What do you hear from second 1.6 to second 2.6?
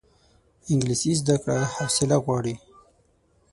حوصله غواړي